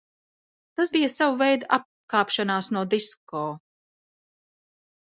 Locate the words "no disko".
2.79-3.47